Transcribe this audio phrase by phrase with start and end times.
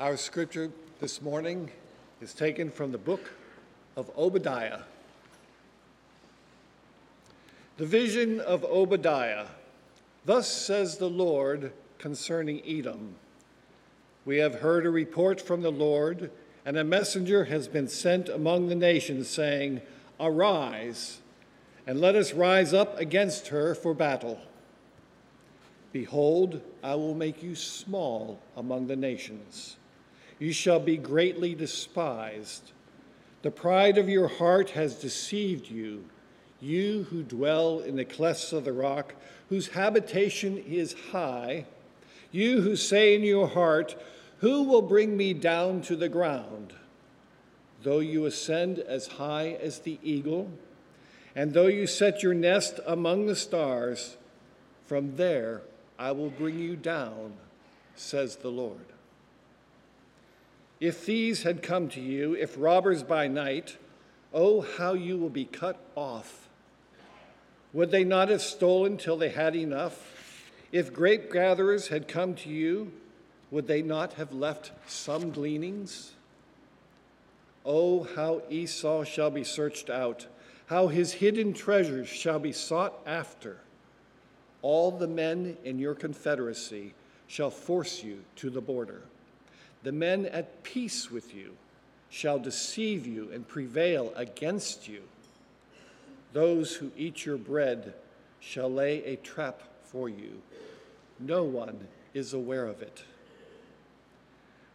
[0.00, 0.70] Our scripture
[1.00, 1.72] this morning
[2.20, 3.32] is taken from the book
[3.96, 4.82] of Obadiah.
[7.78, 9.46] The vision of Obadiah.
[10.24, 13.16] Thus says the Lord concerning Edom
[14.24, 16.30] We have heard a report from the Lord,
[16.64, 19.80] and a messenger has been sent among the nations, saying,
[20.20, 21.18] Arise,
[21.88, 24.38] and let us rise up against her for battle.
[25.90, 29.74] Behold, I will make you small among the nations.
[30.38, 32.72] You shall be greatly despised.
[33.42, 36.04] The pride of your heart has deceived you,
[36.60, 39.14] you who dwell in the clefts of the rock,
[39.48, 41.66] whose habitation is high,
[42.30, 43.96] you who say in your heart,
[44.38, 46.72] Who will bring me down to the ground?
[47.82, 50.50] Though you ascend as high as the eagle,
[51.34, 54.16] and though you set your nest among the stars,
[54.86, 55.62] from there
[55.98, 57.34] I will bring you down,
[57.94, 58.84] says the Lord.
[60.80, 63.76] If thieves had come to you, if robbers by night,
[64.32, 66.48] oh, how you will be cut off.
[67.72, 70.14] Would they not have stolen till they had enough?
[70.70, 72.92] If grape gatherers had come to you,
[73.50, 76.12] would they not have left some gleanings?
[77.64, 80.26] Oh, how Esau shall be searched out,
[80.66, 83.58] how his hidden treasures shall be sought after.
[84.62, 86.94] All the men in your confederacy
[87.26, 89.02] shall force you to the border.
[89.82, 91.56] The men at peace with you
[92.10, 95.02] shall deceive you and prevail against you.
[96.32, 97.94] Those who eat your bread
[98.40, 100.42] shall lay a trap for you.
[101.18, 103.02] No one is aware of it.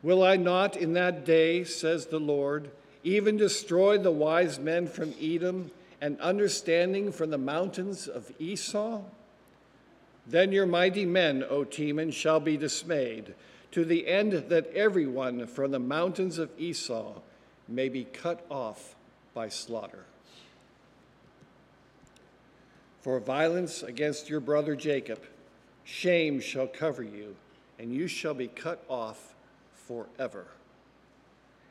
[0.02, 2.70] Will I not in that day, says the Lord,
[3.04, 9.02] even destroy the wise men from Edom and understanding from the mountains of Esau?
[10.28, 13.34] Then your mighty men, O Teman, shall be dismayed,
[13.74, 17.14] to the end that everyone from the mountains of Esau
[17.68, 18.96] may be cut off
[19.34, 20.06] by slaughter.
[23.02, 25.24] For violence against your brother Jacob,
[25.84, 27.36] shame shall cover you,
[27.80, 29.34] and you shall be cut off
[29.74, 30.46] forever.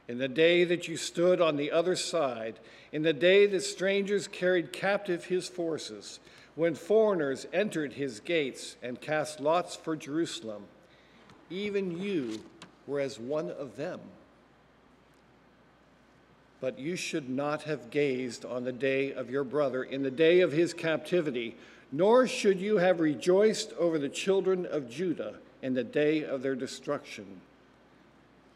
[0.09, 2.59] In the day that you stood on the other side,
[2.91, 6.19] in the day that strangers carried captive his forces,
[6.57, 10.65] when foreigners entered his gates and cast lots for Jerusalem,
[11.51, 12.41] even you
[12.87, 14.01] were as one of them.
[16.61, 20.41] But you should not have gazed on the day of your brother in the day
[20.41, 21.57] of his captivity,
[21.91, 26.55] nor should you have rejoiced over the children of Judah in the day of their
[26.55, 27.41] destruction,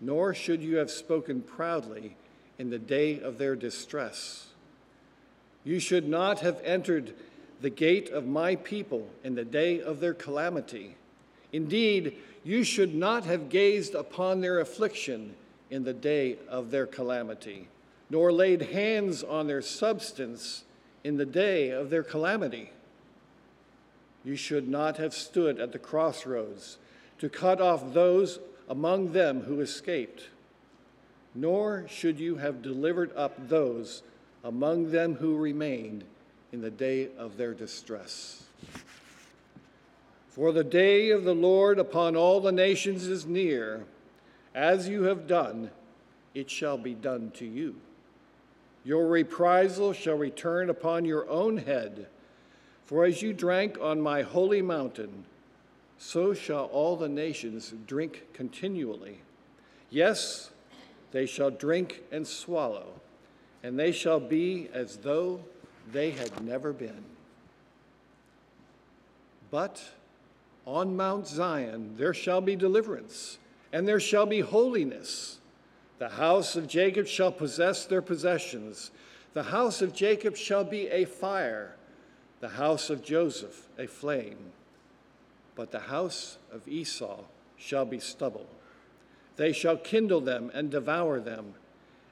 [0.00, 2.16] nor should you have spoken proudly
[2.58, 4.48] in the day of their distress.
[5.64, 7.14] You should not have entered
[7.60, 10.97] the gate of my people in the day of their calamity.
[11.56, 15.34] Indeed, you should not have gazed upon their affliction
[15.71, 17.69] in the day of their calamity,
[18.11, 20.65] nor laid hands on their substance
[21.03, 22.72] in the day of their calamity.
[24.22, 26.77] You should not have stood at the crossroads
[27.21, 30.28] to cut off those among them who escaped,
[31.34, 34.03] nor should you have delivered up those
[34.45, 36.05] among them who remained
[36.53, 38.46] in the day of their distress.
[40.36, 43.86] For the day of the Lord upon all the nations is near.
[44.54, 45.70] As you have done,
[46.34, 47.76] it shall be done to you.
[48.84, 52.08] Your reprisal shall return upon your own head.
[52.84, 55.24] For as you drank on my holy mountain,
[55.97, 59.22] so shall all the nations drink continually.
[59.88, 60.50] Yes,
[61.12, 63.00] they shall drink and swallow,
[63.62, 65.41] and they shall be as though
[65.92, 67.04] they had never been.
[69.50, 69.82] But
[70.66, 73.38] on Mount Zion there shall be deliverance,
[73.72, 75.38] and there shall be holiness.
[75.99, 78.91] The house of Jacob shall possess their possessions.
[79.32, 81.77] The house of Jacob shall be a fire,
[82.41, 84.53] the house of Joseph a flame.
[85.54, 87.21] But the house of Esau
[87.57, 88.47] shall be stubble.
[89.36, 91.54] They shall kindle them and devour them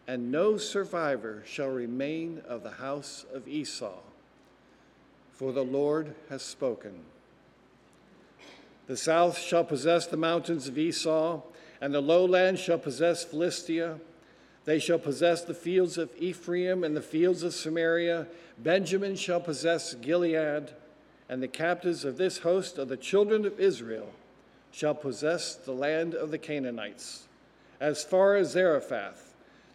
[0.06, 4.00] and no survivor shall remain of the house of Esau,
[5.32, 7.04] for the Lord has spoken.
[8.86, 11.42] The south shall possess the mountains of Esau,
[11.80, 13.98] and the lowland shall possess Philistia.
[14.64, 18.26] They shall possess the fields of Ephraim and the fields of Samaria.
[18.58, 20.70] Benjamin shall possess Gilead,
[21.28, 24.10] and the captives of this host of the children of Israel
[24.70, 27.28] shall possess the land of the Canaanites,
[27.80, 29.34] as far as Zarephath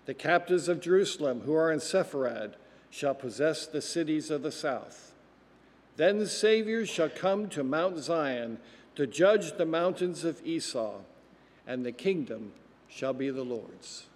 [0.09, 2.55] the captives of Jerusalem who are in Sepharad
[2.89, 5.13] shall possess the cities of the south.
[5.97, 8.57] Then the Savior shall come to Mount Zion
[8.99, 10.95] to judge the mountains of Esau,
[11.65, 12.51] and the kingdom
[12.89, 14.07] shall be the Lord's.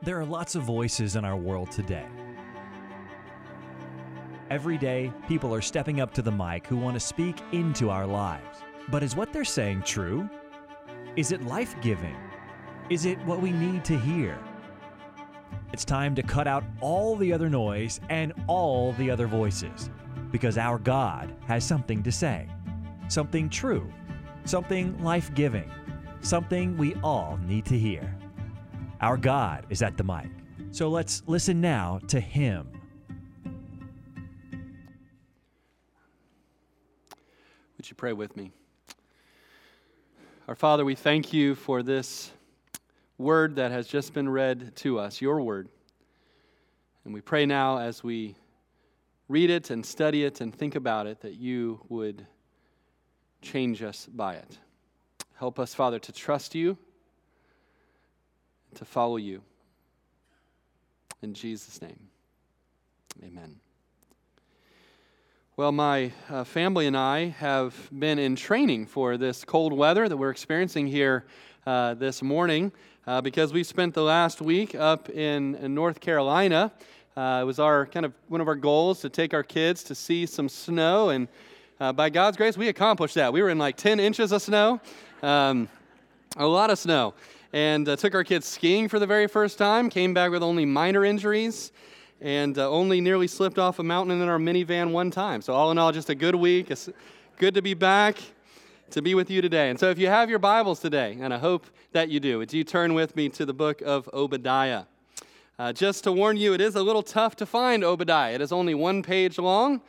[0.00, 2.06] There are lots of voices in our world today.
[4.50, 8.06] Every day, people are stepping up to the mic who want to speak into our
[8.06, 8.58] lives.
[8.88, 10.30] But is what they're saying true?
[11.16, 12.16] Is it life giving?
[12.88, 14.38] Is it what we need to hear?
[15.72, 19.90] It's time to cut out all the other noise and all the other voices
[20.30, 22.48] because our God has something to say,
[23.08, 23.90] something true,
[24.44, 25.70] something life giving,
[26.20, 28.16] something we all need to hear.
[29.00, 30.30] Our God is at the mic.
[30.70, 32.68] So let's listen now to Him.
[37.76, 38.52] Would you pray with me?
[40.48, 42.30] Our Father, we thank you for this
[43.22, 45.68] word that has just been read to us, your word.
[47.04, 48.34] And we pray now as we
[49.28, 52.26] read it and study it and think about it that you would
[53.40, 54.58] change us by it.
[55.34, 56.76] Help us, Father, to trust you
[58.74, 59.42] to follow you.
[61.22, 61.98] In Jesus' name,
[63.22, 63.56] amen.
[65.56, 70.16] Well, my uh, family and I have been in training for this cold weather that
[70.16, 71.26] we're experiencing here
[71.66, 72.72] uh, this morning
[73.06, 76.72] uh, because we spent the last week up in, in North Carolina.
[77.16, 79.94] Uh, it was our kind of one of our goals to take our kids to
[79.94, 81.28] see some snow, and
[81.80, 83.32] uh, by God's grace, we accomplished that.
[83.32, 84.80] We were in like 10 inches of snow,
[85.22, 85.68] um,
[86.36, 87.14] a lot of snow
[87.52, 89.90] and uh, took our kids skiing for the very first time.
[89.90, 91.72] Came back with only minor injuries
[92.20, 95.42] and uh, only nearly slipped off a mountain in our minivan one time.
[95.42, 96.70] So, all in all, just a good week.
[96.70, 96.88] It's
[97.36, 98.16] good to be back
[98.92, 99.70] to be with you today.
[99.70, 102.52] And so, if you have your Bibles today, and I hope that you do, would
[102.52, 104.84] you turn with me to the book of Obadiah?
[105.58, 108.34] Uh, just to warn you, it is a little tough to find Obadiah.
[108.34, 109.80] It is only one page long.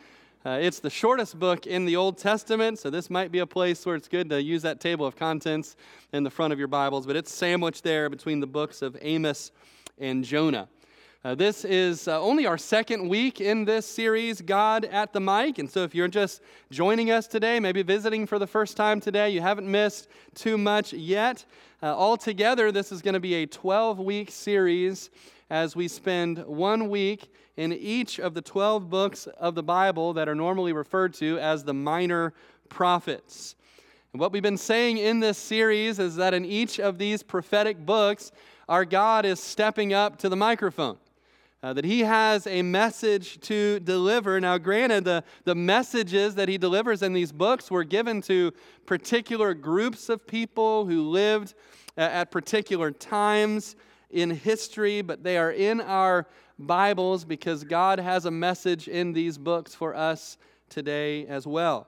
[0.46, 3.86] Uh, it's the shortest book in the Old Testament, so this might be a place
[3.86, 5.76] where it's good to use that table of contents
[6.14, 9.52] in the front of your Bibles, but it's sandwiched there between the books of Amos
[9.98, 10.70] and Jonah.
[11.26, 15.58] Uh, this is uh, only our second week in this series, God at the Mic.
[15.58, 19.30] And so, if you're just joining us today, maybe visiting for the first time today,
[19.30, 21.46] you haven't missed too much yet.
[21.82, 25.12] Uh, altogether, this is going to be a 12 week series
[25.50, 30.28] as we spend one week in each of the 12 books of the Bible that
[30.28, 32.34] are normally referred to as the minor
[32.68, 33.56] prophets.
[34.12, 37.78] And what we've been saying in this series is that in each of these prophetic
[37.86, 38.34] books,
[38.68, 40.98] our God is stepping up to the microphone.
[41.64, 44.38] Uh, that he has a message to deliver.
[44.38, 48.52] Now, granted, the, the messages that he delivers in these books were given to
[48.86, 51.54] particular groups of people who lived
[51.96, 53.78] at particular times
[54.12, 56.28] in history, but they are in our
[56.60, 60.38] Bibles because God has a message in these books for us
[60.68, 61.88] today as well.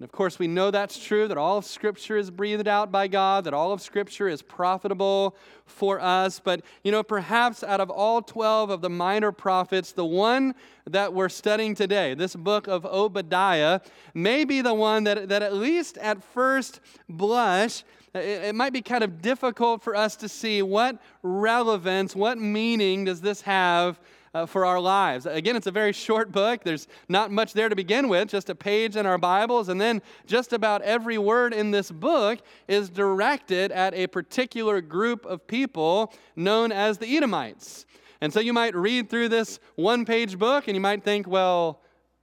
[0.00, 3.06] And of course, we know that's true, that all of Scripture is breathed out by
[3.06, 5.36] God, that all of Scripture is profitable
[5.66, 6.40] for us.
[6.40, 10.56] But, you know, perhaps out of all 12 of the minor prophets, the one
[10.90, 13.80] that we're studying today, this book of Obadiah,
[14.14, 19.04] may be the one that, that at least at first blush, it might be kind
[19.04, 24.00] of difficult for us to see what relevance, what meaning does this have
[24.34, 25.26] uh, for our lives.
[25.26, 26.64] Again, it's a very short book.
[26.64, 29.68] There's not much there to begin with, just a page in our Bibles.
[29.68, 35.24] And then just about every word in this book is directed at a particular group
[35.24, 37.86] of people known as the Edomites.
[38.20, 41.80] And so you might read through this one page book and you might think, well,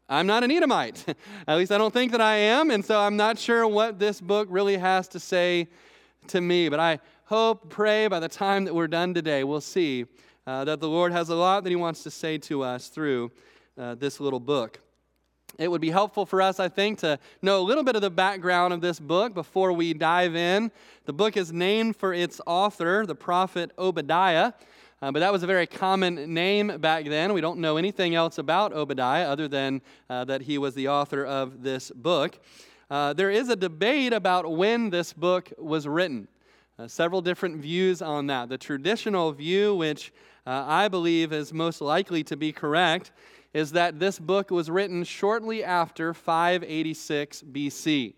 [0.10, 1.06] I'm not an Edomite.
[1.48, 2.72] At least I don't think that I am.
[2.72, 5.70] And so I'm not sure what this book really has to say
[6.28, 6.68] to me.
[6.68, 10.06] But I hope, pray by the time that we're done today, we'll see
[10.48, 13.32] uh, that the Lord has a lot that He wants to say to us through
[13.78, 14.80] uh, this little book.
[15.58, 18.10] It would be helpful for us, I think, to know a little bit of the
[18.10, 20.72] background of this book before we dive in.
[21.06, 24.54] The book is named for its author, the prophet Obadiah.
[25.02, 27.34] Uh, but that was a very common name back then.
[27.34, 31.26] We don't know anything else about Obadiah other than uh, that he was the author
[31.26, 32.40] of this book.
[32.90, 36.28] Uh, there is a debate about when this book was written.
[36.78, 38.50] Uh, several different views on that.
[38.50, 40.14] The traditional view, which
[40.46, 43.12] uh, I believe is most likely to be correct,
[43.54, 48.14] is that this book was written shortly after 586 BC.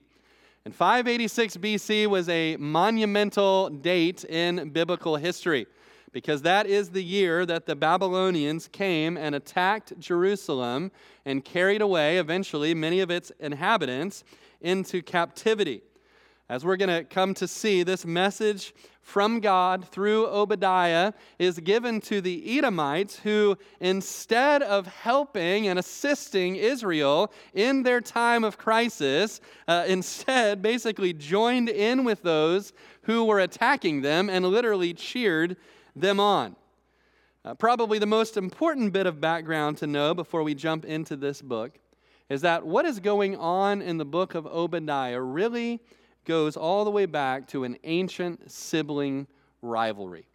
[0.65, 5.67] And 586 BC was a monumental date in biblical history
[6.13, 10.91] because that is the year that the Babylonians came and attacked Jerusalem
[11.25, 14.23] and carried away, eventually, many of its inhabitants
[14.61, 15.81] into captivity.
[16.53, 21.99] As we're going to come to see, this message from God through Obadiah is given
[22.01, 29.41] to the Edomites, who, instead of helping and assisting Israel in their time of crisis,
[29.67, 35.57] uh, instead basically joined in with those who were attacking them and literally cheered
[35.95, 36.55] them on.
[37.43, 41.41] Uh, probably the most important bit of background to know before we jump into this
[41.41, 41.79] book
[42.29, 45.81] is that what is going on in the book of Obadiah really
[46.25, 49.27] goes all the way back to an ancient sibling
[49.61, 50.25] rivalry.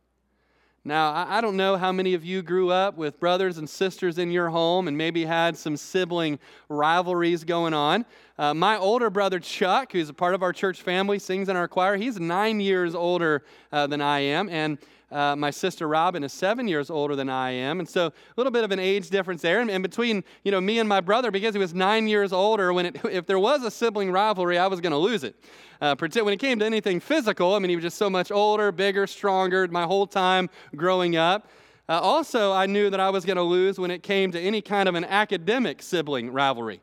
[0.85, 4.30] Now, I don't know how many of you grew up with brothers and sisters in
[4.30, 6.38] your home and maybe had some sibling
[6.71, 8.07] rivalries going on.
[8.38, 11.68] Uh, my older brother Chuck, who's a part of our church family, sings in our
[11.68, 11.97] choir.
[11.97, 14.49] He's nine years older uh, than I am.
[14.49, 14.78] And
[15.10, 18.50] uh, my sister Robin is seven years older than I am, and so a little
[18.50, 19.60] bit of an age difference there.
[19.60, 22.72] And, and between you know me and my brother, because he was nine years older,
[22.72, 25.34] when it, if there was a sibling rivalry, I was going to lose it.
[25.80, 28.72] Uh, when it came to anything physical, I mean, he was just so much older,
[28.72, 29.66] bigger, stronger.
[29.68, 31.48] My whole time growing up.
[31.88, 34.60] Uh, also, I knew that I was going to lose when it came to any
[34.60, 36.82] kind of an academic sibling rivalry.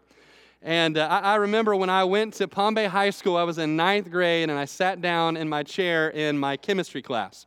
[0.63, 3.75] And uh, I, I, remember when I went to Bay High School, I was in
[3.75, 7.45] ninth grade, and I sat down in my chair in my chemistry class.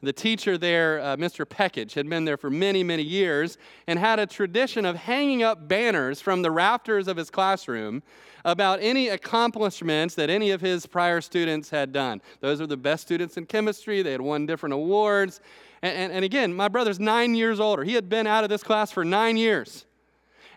[0.00, 1.44] The teacher there, uh, Mr.
[1.44, 5.66] Peckage, had been there for many, many years and had a tradition of hanging up
[5.66, 8.04] banners from the rafters of his classroom
[8.44, 12.22] about any accomplishments that any of his prior students had done.
[12.40, 15.40] Those were the best students in chemistry, they had won different awards.
[15.82, 17.82] And, and, and again, my brother's nine years older.
[17.82, 19.84] He had been out of this class for nine years.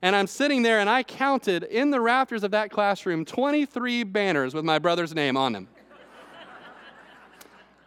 [0.04, 4.54] And I'm sitting there and I counted in the rafters of that classroom 23 banners
[4.54, 5.68] with my brother's name on them.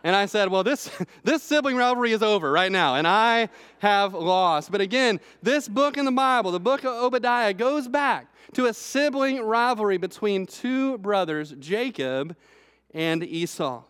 [0.05, 0.91] And I said, Well, this,
[1.25, 3.49] this sibling rivalry is over right now, and I
[3.81, 4.71] have lost.
[4.71, 8.75] But again, this book in the Bible, the book of Obadiah, goes back to a
[8.75, 12.37] sibling rivalry between two brothers, Jacob
[12.93, 13.83] and Esau.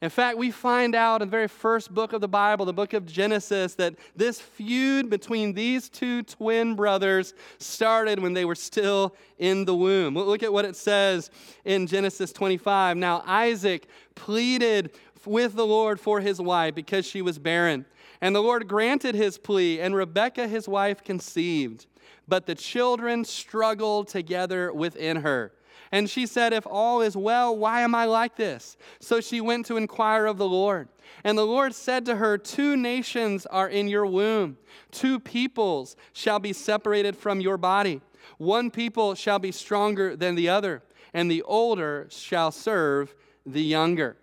[0.00, 2.92] In fact, we find out in the very first book of the Bible, the book
[2.92, 9.16] of Genesis, that this feud between these two twin brothers started when they were still
[9.38, 10.14] in the womb.
[10.14, 11.32] Look at what it says
[11.64, 12.96] in Genesis 25.
[12.96, 14.92] Now, Isaac pleaded
[15.26, 17.86] with the Lord for his wife because she was barren.
[18.20, 21.86] And the Lord granted his plea, and Rebekah, his wife, conceived.
[22.26, 25.52] But the children struggled together within her.
[25.90, 28.76] And she said, If all is well, why am I like this?
[29.00, 30.88] So she went to inquire of the Lord.
[31.24, 34.58] And the Lord said to her, Two nations are in your womb,
[34.90, 38.00] two peoples shall be separated from your body.
[38.36, 40.82] One people shall be stronger than the other,
[41.14, 43.14] and the older shall serve
[43.46, 44.16] the younger.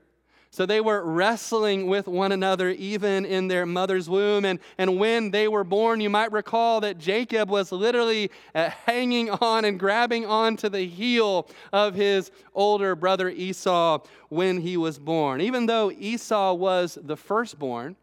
[0.55, 4.45] So they were wrestling with one another even in their mother's womb.
[4.45, 9.29] And, and when they were born, you might recall that Jacob was literally uh, hanging
[9.29, 15.41] on and grabbing onto the heel of his older brother Esau when he was born.
[15.41, 17.97] Even though Esau was the firstborn,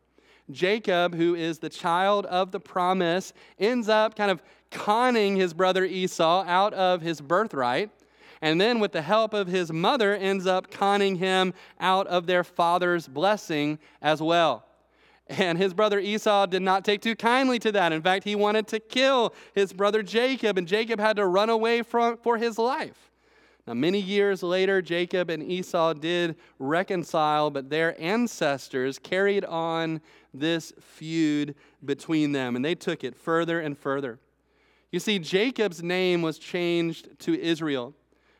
[0.50, 5.86] Jacob, who is the child of the promise, ends up kind of conning his brother
[5.86, 7.88] Esau out of his birthright
[8.42, 12.42] and then with the help of his mother ends up conning him out of their
[12.42, 14.66] father's blessing as well.
[15.28, 17.92] And his brother Esau did not take too kindly to that.
[17.92, 21.82] In fact, he wanted to kill his brother Jacob, and Jacob had to run away
[21.82, 23.12] from, for his life.
[23.64, 30.00] Now, many years later, Jacob and Esau did reconcile, but their ancestors carried on
[30.34, 34.18] this feud between them, and they took it further and further.
[34.90, 37.94] You see, Jacob's name was changed to Israel.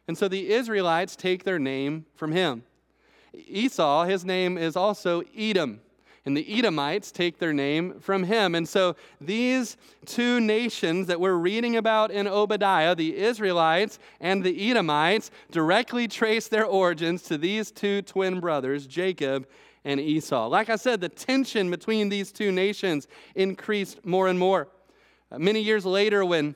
[0.09, 2.65] And so the Israelites take their name from him.
[3.35, 5.81] Esau, his name is also Edom.
[6.25, 8.55] And the Edomites take their name from him.
[8.55, 14.71] And so these two nations that we're reading about in Obadiah, the Israelites and the
[14.71, 19.49] Edomites, directly trace their origins to these two twin brothers, Jacob
[19.85, 20.47] and Esau.
[20.47, 24.69] Like I said, the tension between these two nations increased more and more.
[25.33, 26.55] Uh, many years later, when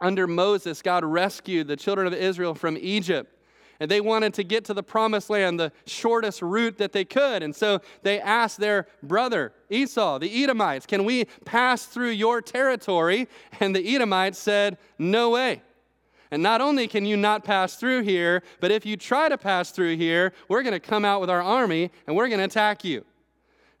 [0.00, 3.32] under Moses, God rescued the children of Israel from Egypt.
[3.78, 7.42] And they wanted to get to the promised land the shortest route that they could.
[7.42, 13.28] And so they asked their brother, Esau, the Edomites, Can we pass through your territory?
[13.60, 15.62] And the Edomites said, No way.
[16.30, 19.70] And not only can you not pass through here, but if you try to pass
[19.70, 22.84] through here, we're going to come out with our army and we're going to attack
[22.84, 23.04] you.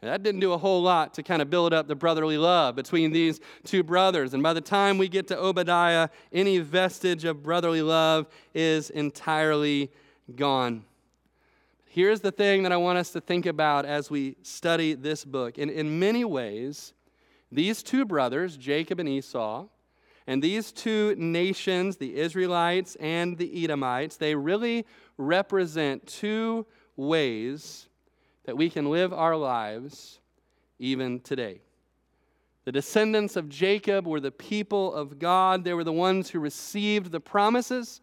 [0.06, 3.12] That didn't do a whole lot to kind of build up the brotherly love between
[3.12, 4.34] these two brothers.
[4.34, 9.90] And by the time we get to Obadiah, any vestige of brotherly love is entirely
[10.34, 10.84] gone.
[11.84, 15.58] Here's the thing that I want us to think about as we study this book.
[15.58, 16.92] And in many ways,
[17.50, 19.66] these two brothers, Jacob and Esau,
[20.26, 24.84] And these two nations, the Israelites and the Edomites, they really
[25.16, 27.88] represent two ways
[28.46, 30.20] that we can live our lives
[30.78, 31.60] even today.
[32.64, 35.62] The descendants of Jacob were the people of God.
[35.62, 38.00] They were the ones who received the promises.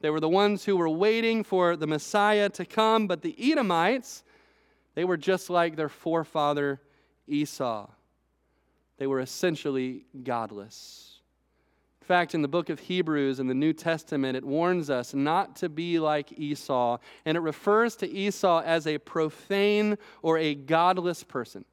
[0.00, 3.06] They were the ones who were waiting for the Messiah to come.
[3.06, 4.22] But the Edomites,
[4.94, 6.80] they were just like their forefather
[7.26, 7.88] Esau.
[8.98, 11.13] They were essentially godless.
[12.04, 15.56] In fact, in the book of Hebrews in the New Testament, it warns us not
[15.56, 21.24] to be like Esau, and it refers to Esau as a profane or a godless
[21.24, 21.64] person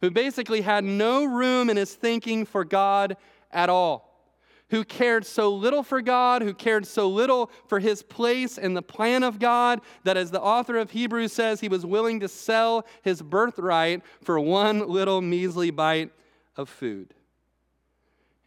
[0.00, 3.16] who basically had no room in his thinking for God
[3.52, 4.26] at all,
[4.70, 8.82] who cared so little for God, who cared so little for his place in the
[8.82, 12.88] plan of God, that as the author of Hebrews says, he was willing to sell
[13.02, 16.10] his birthright for one little measly bite
[16.56, 17.14] of food.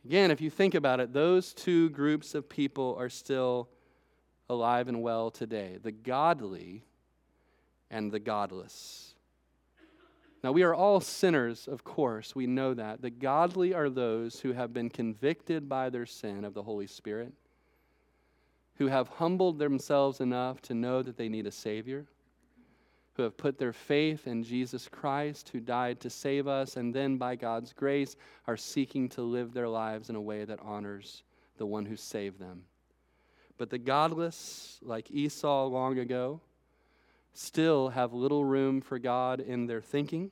[0.06, 3.70] Again, if you think about it, those two groups of people are still
[4.50, 6.84] alive and well today the godly
[7.90, 9.14] and the godless.
[10.44, 13.02] Now, we are all sinners, of course, we know that.
[13.02, 17.32] The godly are those who have been convicted by their sin of the Holy Spirit,
[18.76, 22.08] who have humbled themselves enough to know that they need a Savior,
[23.14, 27.18] who have put their faith in Jesus Christ, who died to save us, and then
[27.18, 28.16] by God's grace
[28.48, 31.24] are seeking to live their lives in a way that honors
[31.58, 32.64] the one who saved them.
[33.58, 36.42] But the godless, like Esau long ago,
[37.34, 40.32] still have little room for God in their thinking.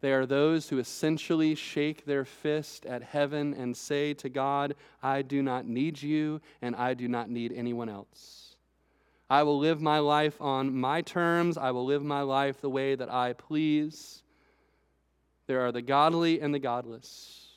[0.00, 5.22] They are those who essentially shake their fist at heaven and say to God, I
[5.22, 8.45] do not need you and I do not need anyone else.
[9.28, 11.58] I will live my life on my terms.
[11.58, 14.22] I will live my life the way that I please.
[15.46, 17.48] There are the godly and the godless.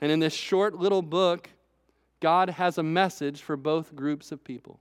[0.00, 1.48] And in this short little book,
[2.20, 4.80] God has a message for both groups of people.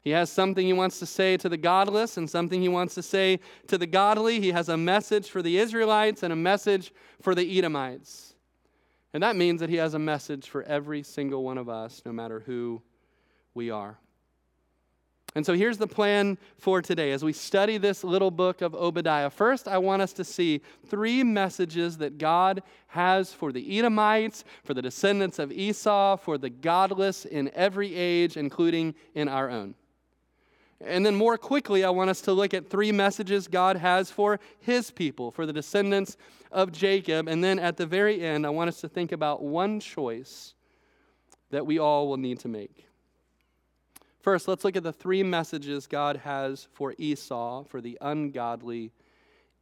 [0.00, 3.02] He has something he wants to say to the godless and something he wants to
[3.02, 4.40] say to the godly.
[4.40, 8.34] He has a message for the Israelites and a message for the Edomites.
[9.12, 12.12] And that means that he has a message for every single one of us, no
[12.12, 12.80] matter who
[13.54, 13.98] we are.
[15.38, 19.30] And so here's the plan for today as we study this little book of Obadiah.
[19.30, 24.74] First, I want us to see three messages that God has for the Edomites, for
[24.74, 29.76] the descendants of Esau, for the godless in every age, including in our own.
[30.80, 34.40] And then more quickly, I want us to look at three messages God has for
[34.58, 36.16] his people, for the descendants
[36.50, 37.28] of Jacob.
[37.28, 40.54] And then at the very end, I want us to think about one choice
[41.50, 42.87] that we all will need to make.
[44.20, 48.90] First, let's look at the three messages God has for Esau, for the ungodly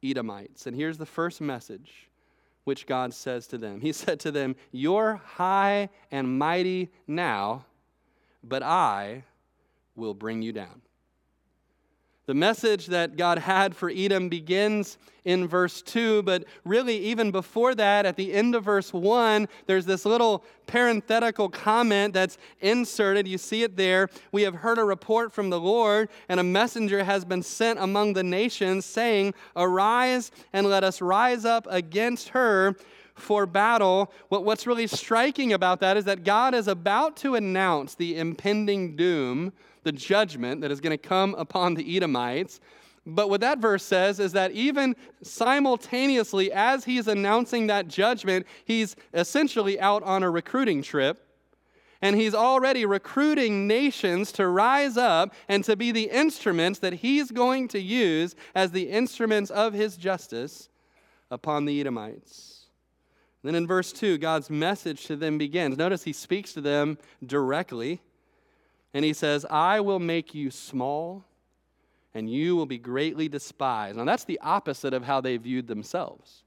[0.03, 0.65] Edomites.
[0.67, 2.09] And here's the first message
[2.63, 7.65] which God says to them He said to them, You're high and mighty now,
[8.43, 9.23] but I
[9.95, 10.81] will bring you down.
[12.27, 17.73] The message that God had for Edom begins in verse 2, but really, even before
[17.75, 23.29] that, at the end of verse 1, there's this little parenthetical comment that's inserted.
[23.29, 24.09] You see it there.
[24.33, 28.11] We have heard a report from the Lord, and a messenger has been sent among
[28.11, 32.75] the nations, saying, Arise and let us rise up against her
[33.19, 34.11] for battle.
[34.29, 38.95] What, what's really striking about that is that God is about to announce the impending
[38.95, 39.53] doom
[39.83, 42.59] the judgment that is going to come upon the Edomites.
[43.05, 48.97] But what that verse says is that even simultaneously, as he's announcing that judgment, he's
[49.13, 51.23] essentially out on a recruiting trip.
[52.01, 57.31] And he's already recruiting nations to rise up and to be the instruments that he's
[57.31, 60.69] going to use as the instruments of his justice
[61.31, 62.56] upon the Edomites.
[63.43, 65.77] Then in verse 2, God's message to them begins.
[65.77, 68.01] Notice he speaks to them directly.
[68.93, 71.25] And he says, I will make you small
[72.17, 73.95] and you will be greatly despised.
[73.95, 76.43] Now, that's the opposite of how they viewed themselves.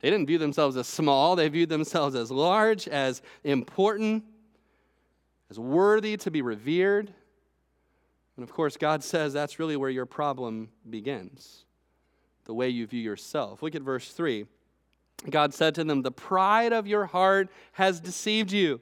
[0.00, 4.24] They didn't view themselves as small, they viewed themselves as large, as important,
[5.48, 7.12] as worthy to be revered.
[8.36, 11.64] And of course, God says that's really where your problem begins
[12.44, 13.62] the way you view yourself.
[13.62, 14.46] Look at verse 3.
[15.28, 18.80] God said to them, The pride of your heart has deceived you.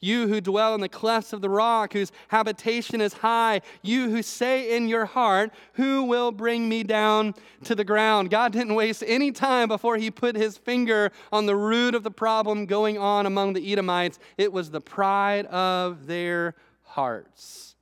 [0.00, 4.20] You who dwell in the clefts of the rock, whose habitation is high, you who
[4.20, 8.28] say in your heart, Who will bring me down to the ground?
[8.28, 12.10] God didn't waste any time before he put his finger on the root of the
[12.10, 14.18] problem going on among the Edomites.
[14.36, 17.76] It was the pride of their hearts.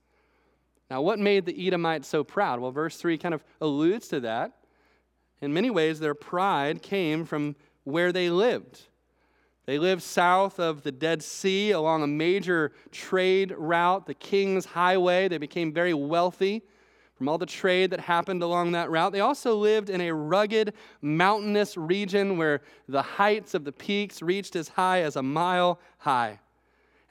[0.91, 2.59] Now, what made the Edomites so proud?
[2.59, 4.51] Well, verse 3 kind of alludes to that.
[5.41, 8.87] In many ways, their pride came from where they lived.
[9.65, 15.27] They lived south of the Dead Sea along a major trade route, the King's Highway.
[15.27, 16.63] They became very wealthy
[17.15, 19.11] from all the trade that happened along that route.
[19.11, 24.55] They also lived in a rugged, mountainous region where the heights of the peaks reached
[24.55, 26.39] as high as a mile high.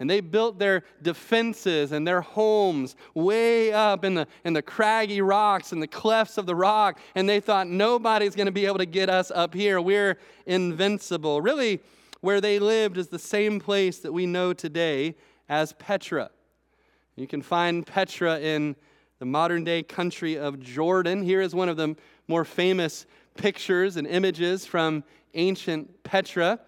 [0.01, 5.21] And they built their defenses and their homes way up in the, in the craggy
[5.21, 6.99] rocks and the clefts of the rock.
[7.15, 9.79] And they thought, nobody's going to be able to get us up here.
[9.79, 11.43] We're invincible.
[11.43, 11.81] Really,
[12.23, 15.17] where they lived is the same place that we know today
[15.49, 16.31] as Petra.
[17.17, 18.77] You can find Petra in
[19.19, 21.23] the modern day country of Jordan.
[21.23, 21.95] Here is one of the
[22.27, 23.05] more famous
[23.37, 26.59] pictures and images from ancient Petra.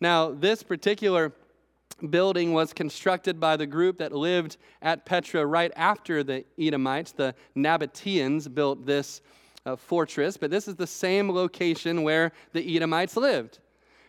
[0.00, 1.32] Now, this particular
[2.10, 7.12] building was constructed by the group that lived at Petra right after the Edomites.
[7.12, 9.20] The Nabateans built this
[9.64, 13.58] uh, fortress, but this is the same location where the Edomites lived.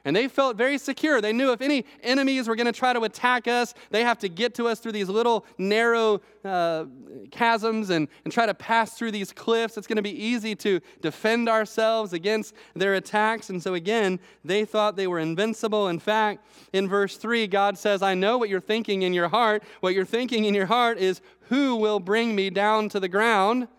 [0.06, 1.22] And they felt very secure.
[1.22, 4.28] They knew if any enemies were going to try to attack us, they have to
[4.28, 6.86] get to us through these little narrow uh,
[7.32, 9.78] chasms and, and try to pass through these cliffs.
[9.78, 13.50] It's going to be easy to defend ourselves against their attacks.
[13.50, 15.88] And so, again, they thought they were invincible.
[15.88, 19.64] In fact, in verse 3, God says, I know what you're thinking in your heart.
[19.80, 23.70] What you're thinking in your heart is, Who will bring me down to the ground?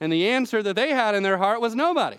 [0.00, 2.18] And the answer that they had in their heart was nobody.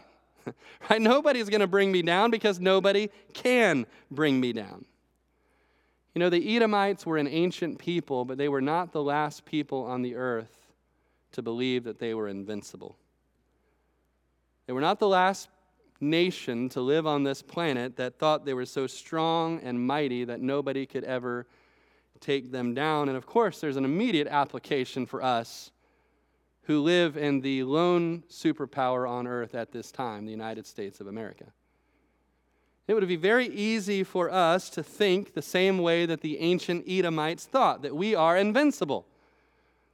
[0.89, 1.01] right?
[1.01, 4.86] Nobody's going to bring me down because nobody can bring me down.
[6.15, 9.83] You know, the Edomites were an ancient people, but they were not the last people
[9.83, 10.73] on the earth
[11.33, 12.97] to believe that they were invincible.
[14.65, 15.49] They were not the last
[15.99, 20.41] nation to live on this planet that thought they were so strong and mighty that
[20.41, 21.45] nobody could ever
[22.19, 23.10] take them down.
[23.10, 25.71] And of course, there's an immediate application for us
[26.67, 31.08] who live in the lone superpower on earth at this time, the United States of
[31.08, 31.45] America.
[32.89, 36.84] It would be very easy for us to think the same way that the ancient
[36.86, 39.06] Edomites thought, that we are invincible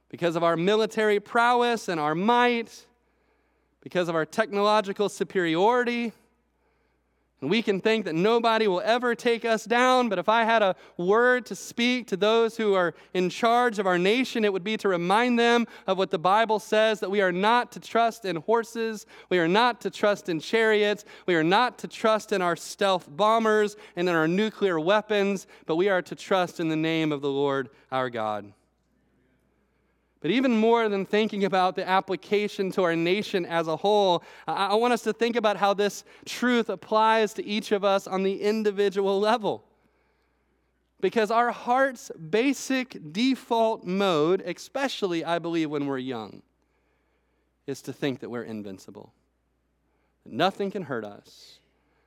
[0.08, 2.86] because of our military prowess and our might,
[3.80, 6.12] because of our technological superiority,
[7.44, 10.62] and we can think that nobody will ever take us down, but if I had
[10.62, 14.64] a word to speak to those who are in charge of our nation, it would
[14.64, 18.24] be to remind them of what the Bible says that we are not to trust
[18.24, 22.40] in horses, we are not to trust in chariots, we are not to trust in
[22.40, 26.76] our stealth bombers and in our nuclear weapons, but we are to trust in the
[26.76, 28.54] name of the Lord our God.
[30.24, 34.74] But even more than thinking about the application to our nation as a whole, I,
[34.74, 38.40] want us to think about how this truth applies to each of us on the
[38.40, 39.66] individual level.
[40.98, 46.40] Because our heart's basic default mode, especially I believe when we're young,
[47.66, 49.12] is to think that we're invincible.
[50.24, 51.58] Nothing can hurt us.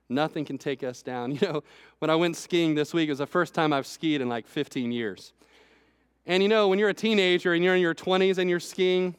[0.09, 1.31] Nothing can take us down.
[1.39, 1.63] You know,
[1.99, 4.47] when I went skiing this week, it was the first time I've skied in like
[4.47, 5.33] 15 years.
[6.27, 9.15] And you know, when you're a teenager and you're in your 20s and you're skiing,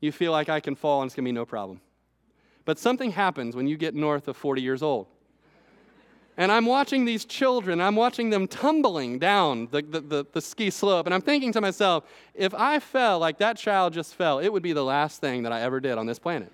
[0.00, 1.80] you feel like I can fall and it's going to be no problem.
[2.66, 5.06] But something happens when you get north of 40 years old.
[6.36, 10.70] And I'm watching these children, I'm watching them tumbling down the, the, the, the, ski
[10.70, 12.04] slope, and I'm thinking to myself,
[12.34, 15.52] if I fell like that child just fell, it would be the last thing that
[15.52, 16.50] I ever did on this planet.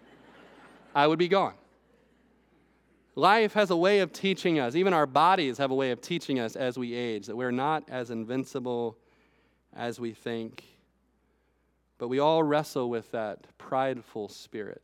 [0.95, 1.55] I would be gone.
[3.15, 6.41] Life has a way of teaching us, even our bodies have a way of teaching
[6.41, 8.97] us as we age, that we're not as invincible
[9.77, 10.65] as we think.
[11.99, 14.83] But we all wrestle with that prideful spirit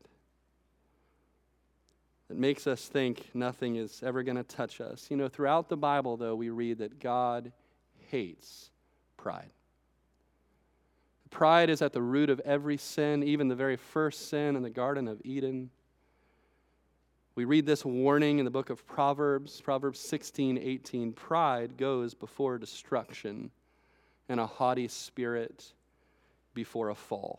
[2.29, 5.09] that makes us think nothing is ever going to touch us.
[5.11, 7.53] You know, throughout the Bible, though, we read that God
[8.09, 8.71] hates
[9.17, 9.51] pride.
[11.31, 14.71] Pride is at the root of every sin, even the very first sin in the
[14.71, 15.71] Garden of Eden.
[17.35, 21.13] We read this warning in the book of Proverbs, Proverbs 16, 18.
[21.15, 23.51] Pride goes before destruction
[24.33, 25.73] and a haughty spirit
[26.55, 27.39] before a fall.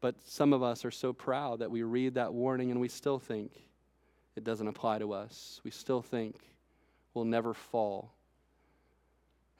[0.00, 3.20] But some of us are so proud that we read that warning and we still
[3.20, 3.52] think
[4.34, 5.60] it doesn't apply to us.
[5.62, 6.34] We still think
[7.14, 8.12] we'll never fall.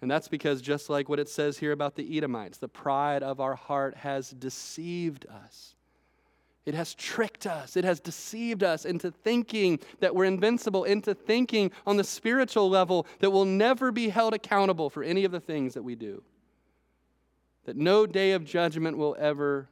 [0.02, 3.40] And that's because, just like what it says here about the Edomites, the pride of
[3.40, 5.76] our heart has deceived us.
[6.68, 7.78] It has tricked us.
[7.78, 13.06] It has deceived us into thinking that we're invincible, into thinking on the spiritual level
[13.20, 16.22] that we'll never be held accountable for any of the things that we do.
[17.64, 19.70] That no day of judgment will ever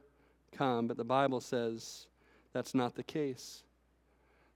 [0.51, 0.87] come.
[0.87, 2.07] But the Bible says
[2.51, 3.61] that's not the case.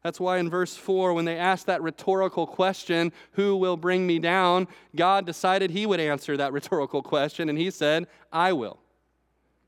[0.01, 4.17] That's why in verse 4, when they asked that rhetorical question, Who will bring me
[4.17, 4.67] down?
[4.95, 8.79] God decided he would answer that rhetorical question, and he said, I will.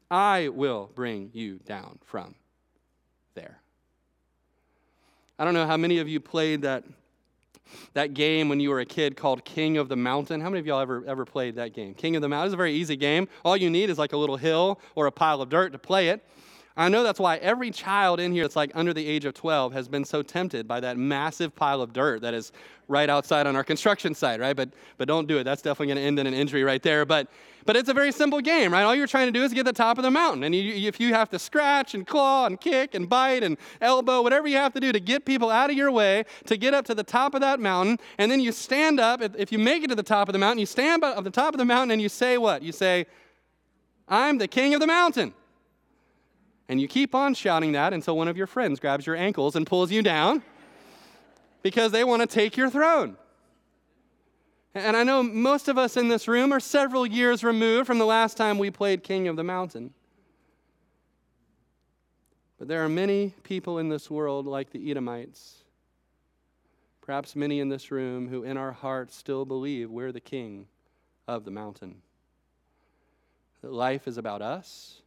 [0.09, 2.33] I will bring you down from.
[5.39, 6.83] I don't know how many of you played that
[7.93, 10.41] that game when you were a kid called King of the Mountain.
[10.41, 11.95] How many of y'all ever, ever played that game?
[11.95, 13.27] King of the Mountain is a very easy game.
[13.43, 16.09] All you need is like a little hill or a pile of dirt to play
[16.09, 16.23] it.
[16.75, 19.73] I know that's why every child in here that's like under the age of 12
[19.73, 22.51] has been so tempted by that massive pile of dirt that is
[22.87, 24.55] right outside on our construction site, right?
[24.55, 25.43] But, but don't do it.
[25.43, 27.05] That's definitely going to end in an injury right there.
[27.05, 27.27] But,
[27.65, 28.81] but it's a very simple game, right?
[28.81, 30.43] All you're trying to do is get the top of the mountain.
[30.43, 34.23] And you, if you have to scratch and claw and kick and bite and elbow,
[34.23, 36.85] whatever you have to do to get people out of your way to get up
[36.85, 39.21] to the top of that mountain, and then you stand up.
[39.21, 41.29] If you make it to the top of the mountain, you stand up at the
[41.29, 42.63] top of the mountain and you say what?
[42.63, 43.05] You say,
[44.07, 45.35] I'm the king of the mountain.
[46.73, 49.63] And you keep on shouting that until one of your friends grabs your ankles and
[49.63, 50.41] pulls you down
[51.61, 53.15] because they want to take your throne.
[54.73, 58.07] And I know most of us in this room are several years removed from the
[58.07, 59.93] last time we played King of the Mountain.
[62.57, 65.57] But there are many people in this world like the Edomites,
[67.01, 70.65] perhaps many in this room, who in our hearts still believe we're the king
[71.27, 72.01] of the mountain.
[73.61, 75.02] That life is about us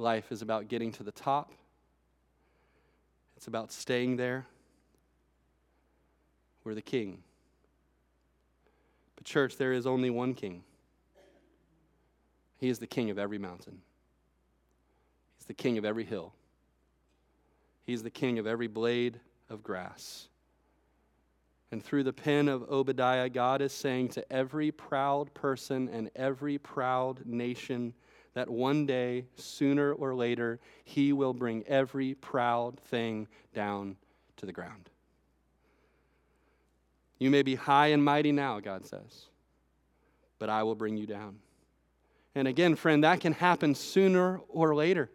[0.00, 1.52] Life is about getting to the top,
[3.36, 4.46] it's about staying there.
[6.64, 7.22] We're the king.
[9.16, 10.62] But, church, there is only one king.
[12.56, 13.82] He is the king of every mountain,
[15.36, 16.32] he's the king of every hill,
[17.84, 20.28] he's the king of every blade of grass.
[21.70, 26.56] And through the pen of Obadiah, God is saying to every proud person and every
[26.56, 27.92] proud nation
[28.34, 33.96] that one day, sooner or later, he will bring every proud thing down
[34.36, 34.88] to the ground.
[37.18, 39.26] You may be high and mighty now, God says,
[40.38, 41.38] but I will bring you down.
[42.34, 45.10] And again, friend, that can happen sooner or later.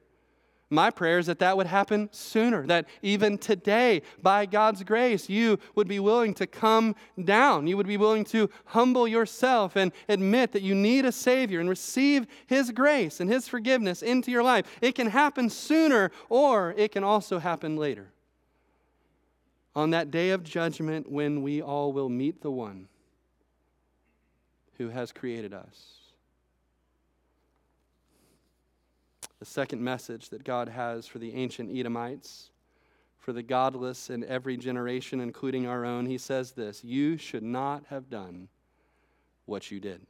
[0.69, 5.60] My prayer is that that would happen sooner, that even today, by God's grace, you
[5.75, 7.67] would be willing to come down.
[7.67, 11.69] You would be willing to humble yourself and admit that you need a Savior and
[11.69, 14.65] receive His grace and His forgiveness into your life.
[14.82, 18.12] It can happen sooner, or it can also happen later.
[19.75, 22.88] On that day of judgment, when we all will meet the one
[24.78, 26.04] who has created us.
[29.45, 32.49] The second message that God has for the ancient Edomites,
[33.19, 36.08] for the godless in every generation, including our own.
[36.08, 38.47] He says this You should not have done
[39.45, 40.01] what you did.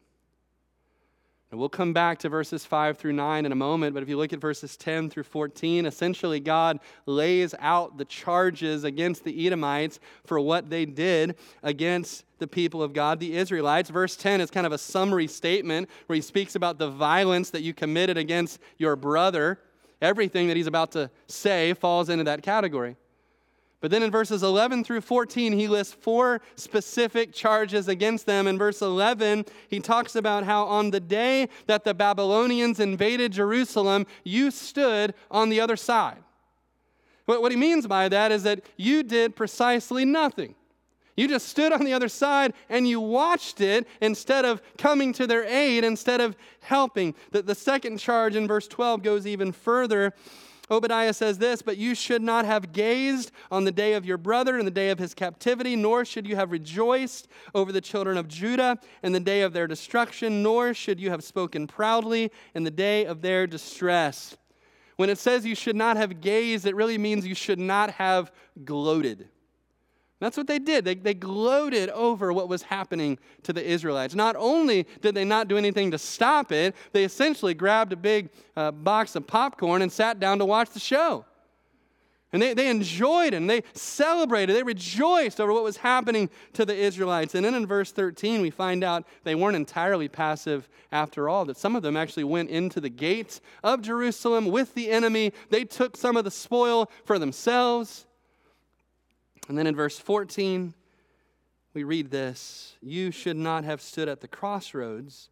[1.55, 4.17] And we'll come back to verses 5 through 9 in a moment, but if you
[4.17, 10.01] look at verses 10 through 14, essentially God lays out the charges against the Edomites
[10.25, 13.89] for what they did against the people of God, the Israelites.
[13.89, 17.61] Verse 10 is kind of a summary statement where he speaks about the violence that
[17.61, 19.57] you committed against your brother.
[20.01, 22.97] Everything that he's about to say falls into that category.
[23.85, 28.47] But then in verses 11 through 14, he lists four specific charges against them.
[28.47, 34.07] In verse 11, he talks about how on the day that the Babylonians invaded Jerusalem,
[34.23, 36.17] you stood on the other side.
[37.27, 40.55] What he means by that is that you did precisely nothing.
[41.15, 45.27] You just stood on the other side and you watched it instead of coming to
[45.27, 47.13] their aid, instead of helping.
[47.29, 50.15] The, the second charge in verse 12 goes even further.
[50.71, 54.57] Obadiah says this, but you should not have gazed on the day of your brother
[54.57, 58.27] and the day of his captivity, nor should you have rejoiced over the children of
[58.27, 62.71] Judah in the day of their destruction, nor should you have spoken proudly in the
[62.71, 64.37] day of their distress.
[64.95, 68.31] When it says you should not have gazed, it really means you should not have
[68.63, 69.29] gloated.
[70.19, 70.85] That's what they did.
[70.85, 74.15] They, they gloated over what was happening to the Israelites.
[74.15, 78.29] Not only did they not do anything to stop it, they essentially grabbed a big
[78.55, 81.25] uh, box of popcorn and sat down to watch the show.
[82.31, 86.65] And they, they enjoyed it and they celebrated, they rejoiced over what was happening to
[86.65, 87.35] the Israelites.
[87.35, 91.57] And then in verse 13, we find out they weren't entirely passive after all, that
[91.57, 95.33] some of them actually went into the gates of Jerusalem with the enemy.
[95.49, 98.05] They took some of the spoil for themselves.
[99.47, 100.73] And then in verse 14,
[101.73, 105.29] we read this You should not have stood at the crossroads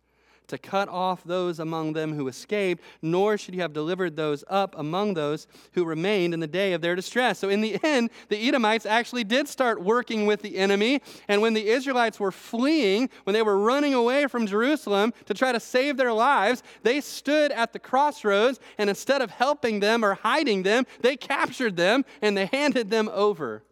[0.47, 4.75] to cut off those among them who escaped, nor should you have delivered those up
[4.77, 7.39] among those who remained in the day of their distress.
[7.39, 11.01] So, in the end, the Edomites actually did start working with the enemy.
[11.27, 15.53] And when the Israelites were fleeing, when they were running away from Jerusalem to try
[15.53, 20.15] to save their lives, they stood at the crossroads, and instead of helping them or
[20.15, 23.63] hiding them, they captured them and they handed them over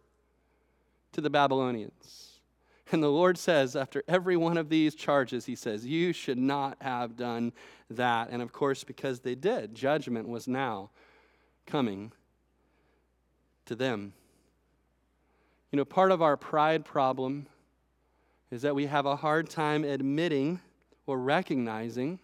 [1.12, 2.40] to the Babylonians.
[2.90, 6.76] And the Lord says, after every one of these charges, He says, You should not
[6.80, 7.52] have done
[7.90, 8.28] that.
[8.30, 10.90] And of course, because they did, judgment was now
[11.66, 12.12] coming
[13.64, 14.12] to them.
[15.70, 17.46] You know, part of our pride problem
[18.50, 20.60] is that we have a hard time admitting
[21.06, 22.18] or recognizing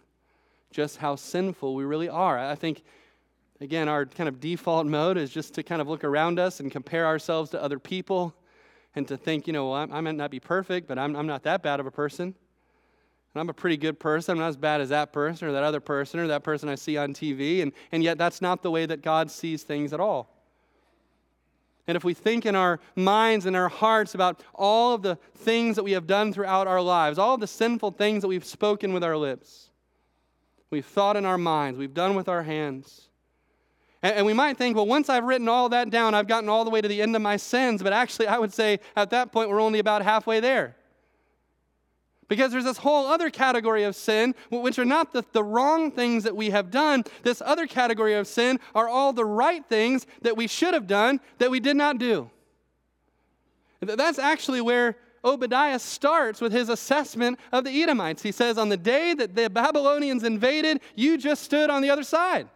[0.71, 2.37] just how sinful we really are.
[2.37, 2.83] I think,
[3.59, 6.71] again, our kind of default mode is just to kind of look around us and
[6.71, 8.35] compare ourselves to other people
[8.95, 11.43] and to think, you know, well, I might not be perfect, but I'm, I'm not
[11.43, 12.35] that bad of a person.
[13.33, 14.33] And I'm a pretty good person.
[14.33, 16.75] I'm not as bad as that person or that other person or that person I
[16.75, 17.61] see on TV.
[17.61, 20.35] And, and yet, that's not the way that God sees things at all.
[21.89, 25.75] And if we think in our minds and our hearts about all of the things
[25.75, 28.93] that we have done throughout our lives, all of the sinful things that we've spoken
[28.93, 29.71] with our lips,
[30.69, 33.08] we've thought in our minds, we've done with our hands.
[34.01, 36.69] And, we might think, well, once I've written all that down, I've gotten all the
[36.69, 37.83] way to the end of my sins.
[37.83, 40.75] But actually, I would say at that point, we're only about halfway there.
[42.29, 46.23] Because there's this whole other category of sin, which are not the, the wrong things
[46.23, 47.03] that we have done.
[47.23, 51.19] This other category of sin are all the right things that we should have done
[51.39, 52.29] that we did not do.
[53.81, 58.21] That's actually where Obadiah starts with his assessment of the Edomites.
[58.21, 62.03] He says, On the day that the Babylonians invaded, you just stood on the other
[62.03, 62.47] side.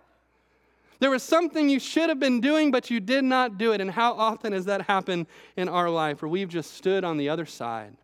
[1.04, 3.82] There was something you should have been doing, but you did not do it.
[3.82, 7.28] And how often has that happened in our life where we've just stood on the
[7.28, 7.98] other side?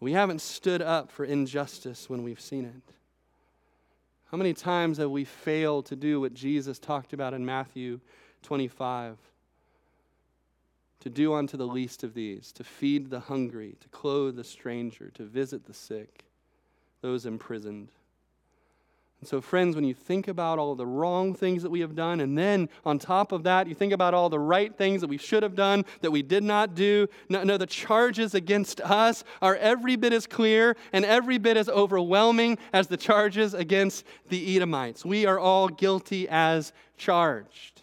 [0.00, 2.94] We haven't stood up for injustice when we've seen it.
[4.32, 8.00] How many times have we failed to do what Jesus talked about in Matthew
[8.42, 9.16] 25?
[10.98, 15.12] To do unto the least of these, to feed the hungry, to clothe the stranger,
[15.14, 16.24] to visit the sick,
[17.02, 17.92] those imprisoned.
[19.20, 22.20] And so, friends, when you think about all the wrong things that we have done,
[22.20, 25.16] and then on top of that, you think about all the right things that we
[25.16, 29.56] should have done that we did not do, no, no, the charges against us are
[29.56, 35.04] every bit as clear and every bit as overwhelming as the charges against the Edomites.
[35.04, 37.80] We are all guilty as charged.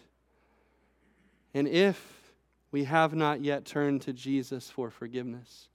[1.52, 2.32] And if
[2.70, 5.68] we have not yet turned to Jesus for forgiveness,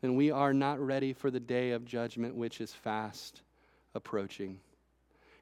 [0.00, 3.42] then we are not ready for the day of judgment, which is fast
[3.94, 4.58] approaching.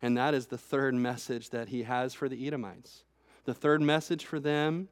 [0.01, 3.05] And that is the third message that he has for the Edomites.
[3.45, 4.89] The third message for them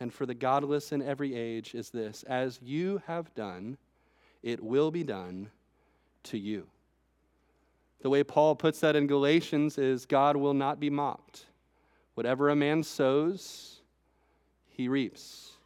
[0.00, 3.78] and for the godless in every age is this As you have done,
[4.42, 5.50] it will be done
[6.24, 6.66] to you.
[8.00, 11.46] The way Paul puts that in Galatians is God will not be mocked.
[12.14, 13.80] Whatever a man sows,
[14.68, 15.57] he reaps.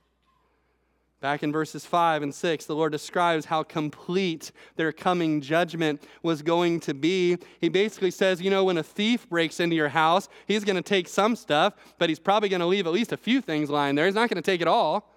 [1.22, 6.42] Back in verses 5 and 6, the Lord describes how complete their coming judgment was
[6.42, 7.38] going to be.
[7.60, 10.82] He basically says, you know, when a thief breaks into your house, he's going to
[10.82, 13.94] take some stuff, but he's probably going to leave at least a few things lying
[13.94, 14.06] there.
[14.06, 15.14] He's not going to take it all.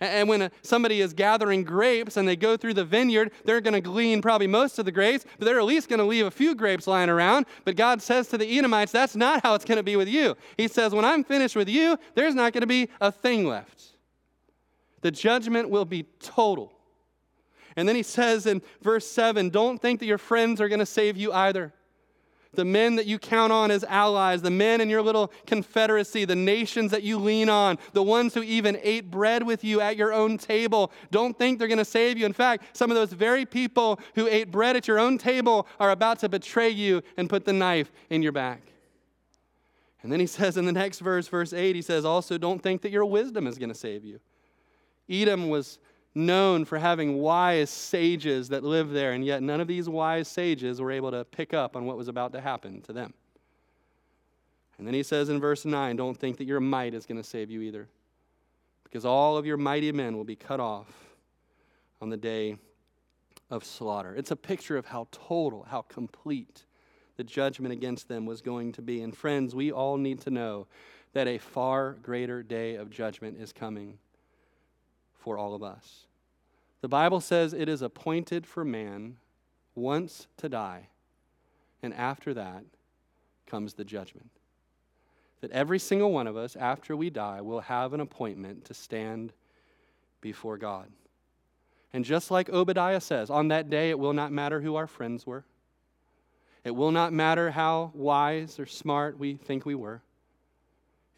[0.00, 3.80] And when somebody is gathering grapes and they go through the vineyard, they're going to
[3.80, 6.54] glean probably most of the grapes, but they're at least going to leave a few
[6.54, 7.46] grapes lying around.
[7.64, 10.36] But God says to the Edomites, that's not how it's going to be with you.
[10.58, 13.94] He says, when I'm finished with you, there's not going to be a thing left.
[15.00, 16.72] The judgment will be total.
[17.76, 20.86] And then he says in verse 7 don't think that your friends are going to
[20.86, 21.72] save you either.
[22.54, 26.34] The men that you count on as allies, the men in your little confederacy, the
[26.34, 30.14] nations that you lean on, the ones who even ate bread with you at your
[30.14, 32.24] own table, don't think they're going to save you.
[32.24, 35.90] In fact, some of those very people who ate bread at your own table are
[35.90, 38.62] about to betray you and put the knife in your back.
[40.02, 42.82] And then he says in the next verse, verse 8, he says, Also, don't think
[42.82, 44.20] that your wisdom is going to save you.
[45.08, 45.78] Edom was
[46.14, 50.80] known for having wise sages that lived there, and yet none of these wise sages
[50.80, 53.14] were able to pick up on what was about to happen to them.
[54.78, 57.28] And then he says in verse 9, Don't think that your might is going to
[57.28, 57.88] save you either,
[58.84, 60.88] because all of your mighty men will be cut off
[62.00, 62.56] on the day
[63.50, 64.14] of slaughter.
[64.14, 66.64] It's a picture of how total, how complete
[67.16, 69.02] the judgment against them was going to be.
[69.02, 70.66] And friends, we all need to know
[71.12, 73.98] that a far greater day of judgment is coming
[75.18, 76.06] for all of us.
[76.80, 79.16] The Bible says it is appointed for man
[79.74, 80.88] once to die,
[81.82, 82.64] and after that
[83.46, 84.30] comes the judgment.
[85.40, 89.32] That every single one of us, after we die, will have an appointment to stand
[90.20, 90.88] before God.
[91.92, 95.26] And just like Obadiah says, on that day it will not matter who our friends
[95.26, 95.44] were.
[96.64, 100.02] It will not matter how wise or smart we think we were.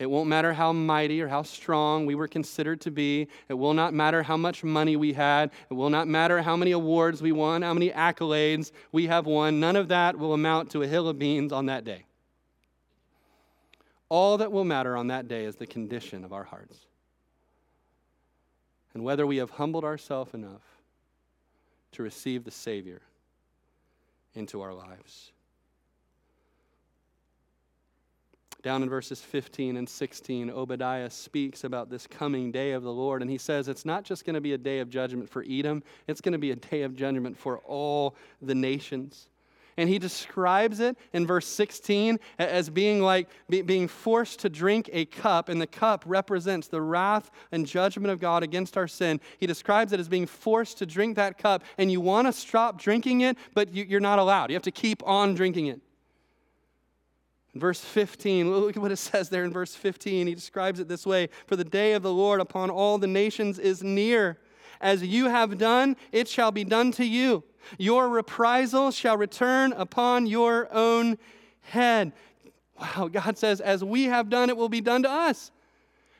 [0.00, 3.28] It won't matter how mighty or how strong we were considered to be.
[3.50, 5.50] It will not matter how much money we had.
[5.70, 9.60] It will not matter how many awards we won, how many accolades we have won.
[9.60, 12.06] None of that will amount to a hill of beans on that day.
[14.08, 16.78] All that will matter on that day is the condition of our hearts
[18.94, 20.62] and whether we have humbled ourselves enough
[21.92, 23.02] to receive the Savior
[24.34, 25.32] into our lives.
[28.62, 33.22] Down in verses 15 and 16, Obadiah speaks about this coming day of the Lord,
[33.22, 35.82] and he says it's not just going to be a day of judgment for Edom,
[36.06, 39.30] it's going to be a day of judgment for all the nations.
[39.78, 45.06] And he describes it in verse 16 as being like being forced to drink a
[45.06, 49.20] cup, and the cup represents the wrath and judgment of God against our sin.
[49.38, 52.78] He describes it as being forced to drink that cup, and you want to stop
[52.78, 54.50] drinking it, but you're not allowed.
[54.50, 55.80] You have to keep on drinking it.
[57.54, 60.26] In verse 15, look at what it says there in verse 15.
[60.26, 63.58] He describes it this way For the day of the Lord upon all the nations
[63.58, 64.38] is near.
[64.80, 67.44] As you have done, it shall be done to you.
[67.78, 71.18] Your reprisal shall return upon your own
[71.60, 72.12] head.
[72.80, 75.50] Wow, God says, As we have done, it will be done to us.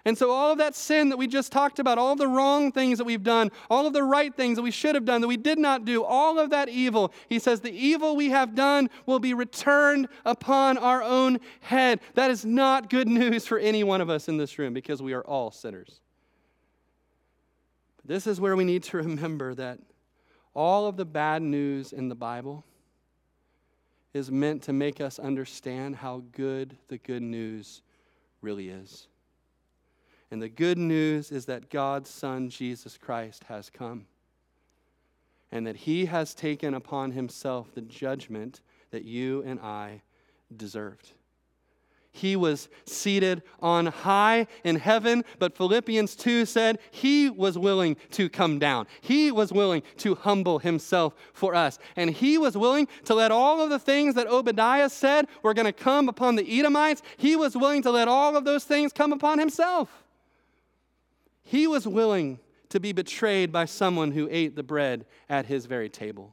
[0.05, 2.99] And so, all of that sin that we just talked about, all the wrong things
[2.99, 5.37] that we've done, all of the right things that we should have done that we
[5.37, 9.19] did not do, all of that evil, he says, the evil we have done will
[9.19, 12.01] be returned upon our own head.
[12.15, 15.13] That is not good news for any one of us in this room because we
[15.13, 16.01] are all sinners.
[17.97, 19.81] But this is where we need to remember that
[20.55, 22.65] all of the bad news in the Bible
[24.15, 27.83] is meant to make us understand how good the good news
[28.41, 29.07] really is.
[30.31, 34.07] And the good news is that God's Son, Jesus Christ, has come.
[35.51, 38.61] And that he has taken upon himself the judgment
[38.93, 40.03] that you and I
[40.57, 41.12] deserved.
[42.12, 48.28] He was seated on high in heaven, but Philippians 2 said he was willing to
[48.28, 48.89] come down.
[49.01, 51.78] He was willing to humble himself for us.
[51.95, 55.66] And he was willing to let all of the things that Obadiah said were going
[55.66, 59.12] to come upon the Edomites, he was willing to let all of those things come
[59.12, 60.00] upon himself.
[61.51, 62.39] He was willing
[62.69, 66.33] to be betrayed by someone who ate the bread at his very table.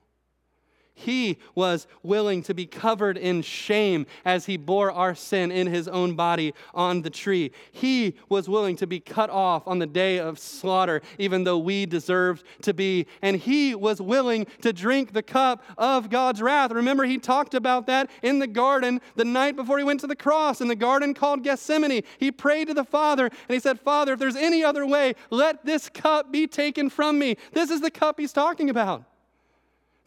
[1.00, 5.88] He was willing to be covered in shame as he bore our sin in his
[5.88, 7.52] own body on the tree.
[7.72, 11.86] He was willing to be cut off on the day of slaughter, even though we
[11.86, 13.06] deserved to be.
[13.22, 16.72] And he was willing to drink the cup of God's wrath.
[16.72, 20.16] Remember, he talked about that in the garden the night before he went to the
[20.16, 22.02] cross in the garden called Gethsemane.
[22.18, 25.64] He prayed to the Father and he said, Father, if there's any other way, let
[25.64, 27.38] this cup be taken from me.
[27.54, 29.06] This is the cup he's talking about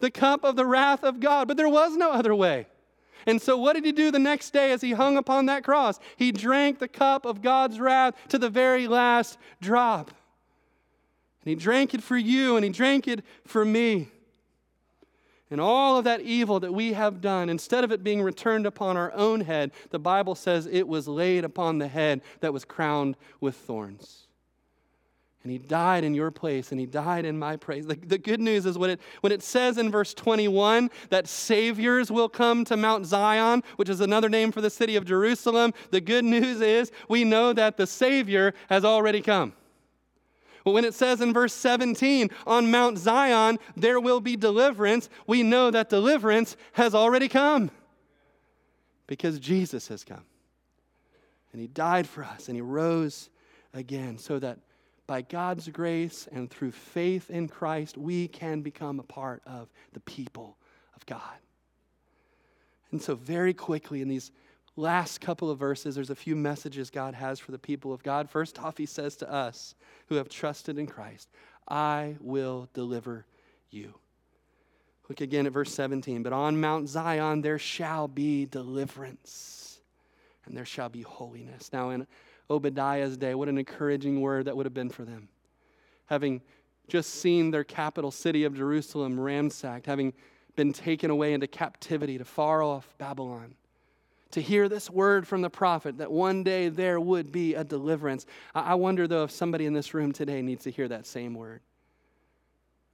[0.00, 1.48] the cup of the wrath of God.
[1.48, 2.66] But there was no other way.
[3.26, 5.98] And so, what did he do the next day as he hung upon that cross?
[6.16, 10.10] He drank the cup of God's wrath to the very last drop.
[11.44, 14.08] And he drank it for you, and he drank it for me.
[15.50, 18.96] And all of that evil that we have done, instead of it being returned upon
[18.96, 23.16] our own head, the Bible says it was laid upon the head that was crowned
[23.40, 24.28] with thorns.
[25.42, 27.86] And he died in your place, and he died in my place.
[27.86, 32.10] The, the, good news is when it, when it says in verse 21 that saviors
[32.10, 36.00] will come to Mount Zion, which is another name for the city of Jerusalem, the
[36.00, 39.54] good news is we know that the Savior has already come.
[40.62, 45.42] But when it says in verse 17, on Mount Zion there will be deliverance, we
[45.42, 47.70] know that deliverance has already come
[49.06, 50.24] because Jesus has come.
[51.52, 53.30] And he died for us, and he rose
[53.72, 54.58] again so that
[55.10, 59.98] by God's grace and through faith in Christ, we can become a part of the
[59.98, 60.56] people
[60.94, 61.34] of God.
[62.92, 64.30] And so, very quickly, in these
[64.76, 68.30] last couple of verses, there's a few messages God has for the people of God.
[68.30, 69.74] First off, he says to us
[70.06, 71.28] who have trusted in Christ,
[71.66, 73.26] I will deliver
[73.68, 73.94] you.
[75.08, 76.22] Look again at verse 17.
[76.22, 79.80] But on Mount Zion there shall be deliverance,
[80.46, 81.72] and there shall be holiness.
[81.72, 82.06] Now, in
[82.50, 83.34] Obadiah's day.
[83.34, 85.28] What an encouraging word that would have been for them.
[86.06, 86.42] Having
[86.88, 90.12] just seen their capital city of Jerusalem ransacked, having
[90.56, 93.54] been taken away into captivity to far off Babylon.
[94.32, 98.26] To hear this word from the prophet that one day there would be a deliverance.
[98.54, 101.62] I wonder, though, if somebody in this room today needs to hear that same word.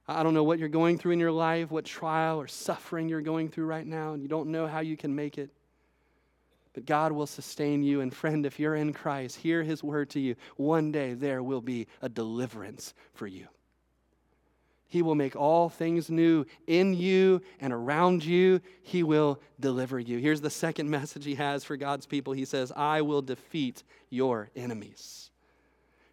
[0.07, 3.21] I don't know what you're going through in your life, what trial or suffering you're
[3.21, 5.49] going through right now, and you don't know how you can make it
[6.77, 8.01] but God will sustain you.
[8.01, 10.35] And friend, if you're in Christ, hear his word to you.
[10.57, 13.47] One day there will be a deliverance for you.
[14.85, 18.61] He will make all things new in you and around you.
[18.83, 20.19] He will deliver you.
[20.19, 22.33] Here's the second message he has for God's people.
[22.33, 25.31] He says, I will defeat your enemies.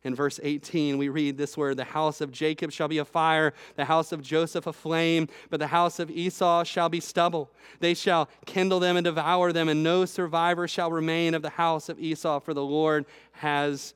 [0.05, 3.55] In verse 18, we read this word The house of Jacob shall be a fire,
[3.77, 7.51] the house of Joseph a flame, but the house of Esau shall be stubble.
[7.81, 11.89] They shall kindle them and devour them, and no survivor shall remain of the house
[11.89, 13.95] of Esau, for the Lord has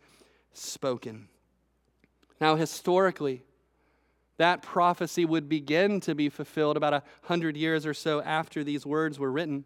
[0.54, 1.28] spoken.
[2.40, 3.42] Now, historically,
[4.38, 8.86] that prophecy would begin to be fulfilled about a hundred years or so after these
[8.86, 9.64] words were written.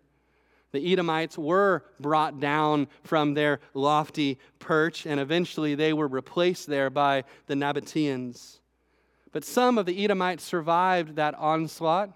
[0.72, 6.88] The Edomites were brought down from their lofty perch, and eventually they were replaced there
[6.88, 8.58] by the Nabateans.
[9.32, 12.10] But some of the Edomites survived that onslaught.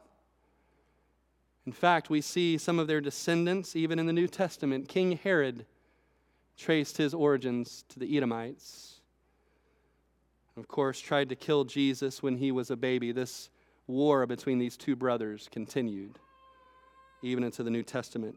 [1.67, 4.89] In fact, we see some of their descendants, even in the New Testament.
[4.89, 5.67] King Herod
[6.57, 9.01] traced his origins to the Edomites.
[10.57, 13.13] Of course, tried to kill Jesus when he was a baby.
[13.13, 13.51] This
[13.87, 16.19] war between these two brothers continued,
[17.23, 18.37] even into the New Testament.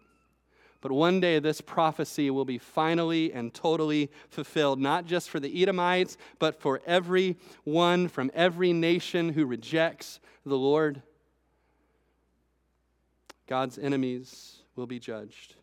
[0.82, 5.62] But one day, this prophecy will be finally and totally fulfilled, not just for the
[5.62, 11.02] Edomites, but for every one from every nation who rejects the Lord.
[13.46, 15.56] God's enemies will be judged.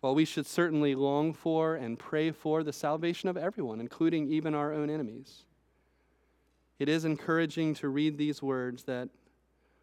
[0.00, 4.54] While we should certainly long for and pray for the salvation of everyone, including even
[4.54, 5.44] our own enemies,
[6.78, 9.08] it is encouraging to read these words that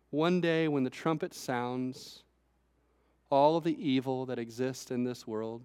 [0.10, 2.24] one day when the trumpet sounds,
[3.30, 5.64] all of the evil that exists in this world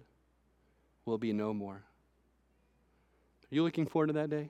[1.05, 1.83] will be no more.
[3.51, 4.49] Are you looking forward to that day?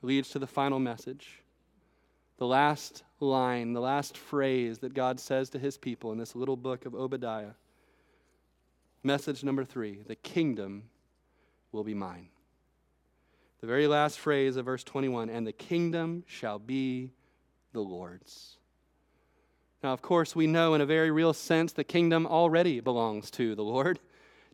[0.00, 1.42] Leads to the final message.
[2.38, 6.56] The last line, the last phrase that God says to his people in this little
[6.56, 7.52] book of Obadiah.
[9.04, 10.84] Message number three the kingdom
[11.70, 12.28] will be mine.
[13.60, 17.12] The very last phrase of verse 21 and the kingdom shall be
[17.72, 18.56] the Lord's.
[19.82, 23.56] Now, of course, we know in a very real sense the kingdom already belongs to
[23.56, 23.98] the Lord.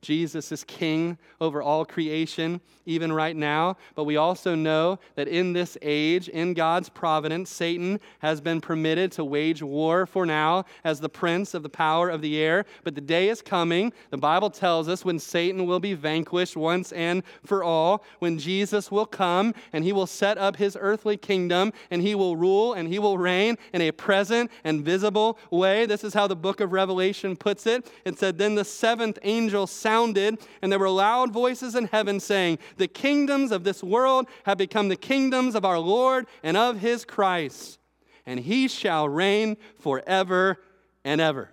[0.00, 3.76] Jesus is king over all creation, even right now.
[3.94, 9.12] But we also know that in this age, in God's providence, Satan has been permitted
[9.12, 12.64] to wage war for now as the prince of the power of the air.
[12.84, 16.92] But the day is coming, the Bible tells us, when Satan will be vanquished once
[16.92, 21.72] and for all, when Jesus will come and he will set up his earthly kingdom
[21.90, 25.86] and he will rule and he will reign in a present and visible way.
[25.86, 27.90] This is how the book of Revelation puts it.
[28.04, 32.58] It said, Then the seventh angel sounded, and there were loud voices in heaven saying,
[32.76, 37.06] The kingdoms of this world have become the kingdoms of our Lord and of his
[37.06, 37.78] Christ,
[38.26, 40.58] and he shall reign forever
[41.04, 41.48] and ever.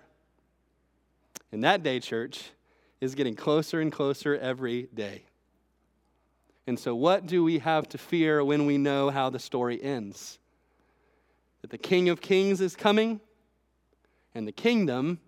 [1.50, 2.50] And that day, church,
[3.00, 5.22] is getting closer and closer every day.
[6.66, 10.38] And so, what do we have to fear when we know how the story ends?
[11.62, 13.18] That the King of Kings is coming,
[14.34, 15.20] and the kingdom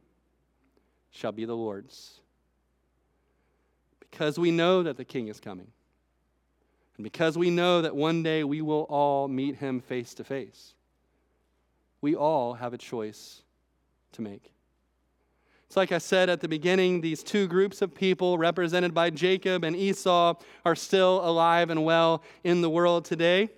[1.11, 2.19] shall be the Lord's
[4.11, 5.69] because we know that the King is coming.
[6.97, 10.75] And because we know that one day we will all meet him face to face,
[12.01, 13.43] we all have a choice
[14.13, 14.53] to make.
[15.67, 19.65] It's like I said at the beginning, these two groups of people, represented by Jacob
[19.65, 20.35] and Esau,
[20.65, 23.51] are still alive and well in the world today.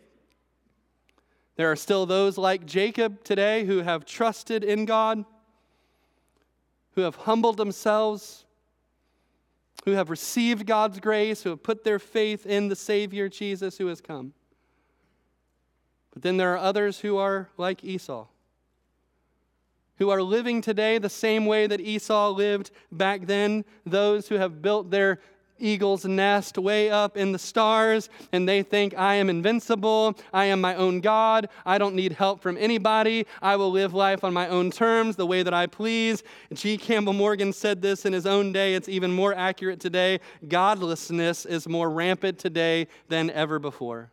[1.55, 5.25] There are still those like Jacob today who have trusted in God,
[6.93, 8.45] who have humbled themselves
[9.85, 13.87] who have received God's grace, who have put their faith in the Savior Jesus who
[13.87, 14.35] has come.
[16.13, 18.27] But then there are others who are like Esau,
[19.97, 24.61] who are living today the same way that Esau lived back then, those who have
[24.63, 25.21] built their
[25.61, 30.17] eagle's nest way up in the stars, and they think, I am invincible.
[30.33, 31.49] I am my own God.
[31.65, 33.27] I don't need help from anybody.
[33.43, 36.23] I will live life on my own terms, the way that I please.
[36.53, 36.77] G.
[36.77, 38.75] Campbell Morgan said this in his own day.
[38.75, 40.21] It's even more accurate today.
[40.49, 44.11] Godlessness is more rampant today than ever before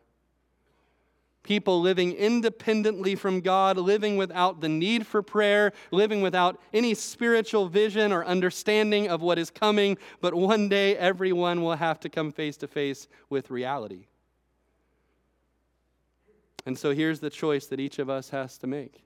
[1.48, 7.68] people living independently from God, living without the need for prayer, living without any spiritual
[7.68, 9.96] vision or understanding of what is coming.
[10.20, 14.08] But one day, everyone will have to come face to face with reality.
[16.66, 19.02] And so here's the choice that each of us has to make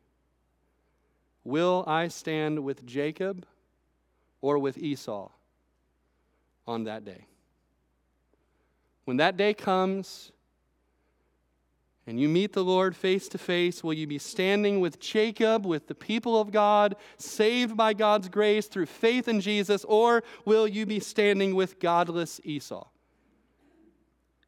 [1.45, 3.47] Will I stand with Jacob
[4.41, 5.31] or with Esau
[6.67, 7.27] on that day?
[9.05, 10.33] When that day comes,
[12.07, 15.87] and you meet the Lord face to face, will you be standing with Jacob, with
[15.87, 20.85] the people of God, saved by God's grace through faith in Jesus, or will you
[20.85, 22.89] be standing with godless Esau,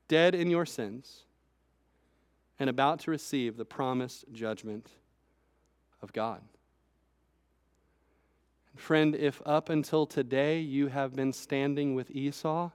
[0.09, 1.23] dead in your sins
[2.59, 4.91] and about to receive the promised judgment
[6.03, 6.41] of God?
[8.75, 12.71] Friend, if up until today you have been standing with Esau,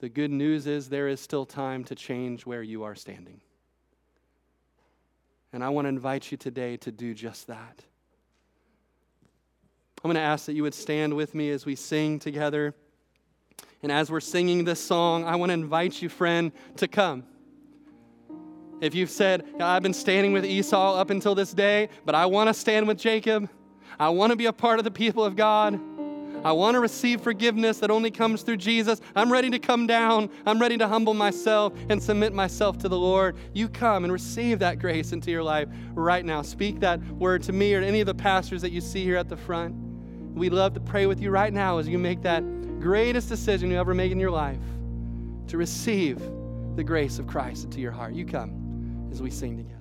[0.00, 3.40] the good news is there is still time to change where you are standing.
[5.52, 7.84] And I want to invite you today to do just that.
[10.02, 12.74] I'm going to ask that you would stand with me as we sing together.
[13.82, 17.24] And as we're singing this song, I want to invite you, friend, to come.
[18.80, 22.48] If you've said, I've been standing with Esau up until this day, but I want
[22.48, 23.50] to stand with Jacob,
[23.98, 25.78] I want to be a part of the people of God.
[26.44, 29.00] I want to receive forgiveness that only comes through Jesus.
[29.14, 30.30] I'm ready to come down.
[30.46, 33.36] I'm ready to humble myself and submit myself to the Lord.
[33.52, 36.42] You come and receive that grace into your life right now.
[36.42, 39.16] Speak that word to me or to any of the pastors that you see here
[39.16, 39.74] at the front.
[40.34, 42.42] We'd love to pray with you right now as you make that
[42.80, 44.60] greatest decision you ever make in your life
[45.48, 46.18] to receive
[46.76, 48.14] the grace of Christ into your heart.
[48.14, 49.79] You come as we sing together.